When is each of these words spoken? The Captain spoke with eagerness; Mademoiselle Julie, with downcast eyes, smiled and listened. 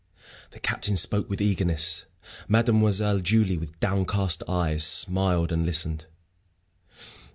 The 0.49 0.59
Captain 0.59 0.97
spoke 0.97 1.29
with 1.29 1.39
eagerness; 1.41 2.05
Mademoiselle 2.47 3.19
Julie, 3.19 3.59
with 3.59 3.79
downcast 3.79 4.41
eyes, 4.47 4.83
smiled 4.83 5.51
and 5.51 5.63
listened. 5.63 6.07